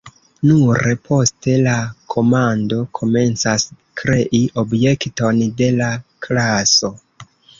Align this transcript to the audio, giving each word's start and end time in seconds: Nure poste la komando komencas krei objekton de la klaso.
Nure 0.49 0.93
poste 1.09 1.51
la 1.65 1.73
komando 2.13 2.79
komencas 3.01 3.67
krei 4.03 4.41
objekton 4.63 5.43
de 5.63 5.69
la 5.83 5.91
klaso. 6.27 6.91